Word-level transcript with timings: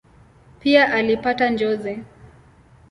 Pia 0.59 0.87
alipata 0.93 1.49
njozi. 1.49 2.03